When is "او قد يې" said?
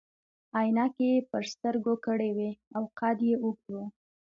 2.75-3.35